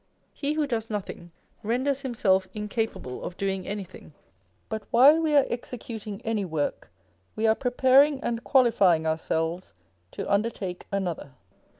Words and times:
He 0.33 0.53
who 0.53 0.65
does 0.65 0.89
nothing, 0.89 1.31
renders 1.61 2.01
himself 2.01 2.47
incapable 2.55 3.23
of 3.23 3.37
doing 3.37 3.67
anything; 3.67 4.13
but 4.67 4.81
while 4.89 5.21
we 5.21 5.35
are 5.35 5.45
executing 5.47 6.23
any 6.23 6.43
work, 6.43 6.91
we 7.35 7.45
are 7.45 7.53
prej3aring 7.55 8.19
and 8.23 8.43
qualifying 8.43 9.05
ourselves 9.05 9.75
to 10.13 10.27
undertake 10.27 10.87
another. 10.91 11.33